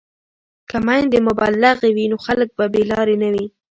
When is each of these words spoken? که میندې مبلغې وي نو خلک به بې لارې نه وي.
که 0.69 0.77
میندې 0.87 1.19
مبلغې 1.27 1.89
وي 1.95 2.05
نو 2.11 2.17
خلک 2.25 2.49
به 2.57 2.65
بې 2.73 2.83
لارې 2.91 3.15
نه 3.23 3.29
وي. 3.33 3.45